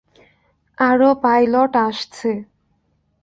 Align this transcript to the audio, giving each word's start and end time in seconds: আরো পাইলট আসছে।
আরো 0.77 1.09
পাইলট 1.23 1.73
আসছে। 1.87 2.31